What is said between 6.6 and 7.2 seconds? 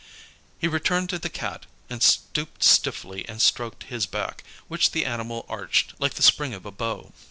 a bow.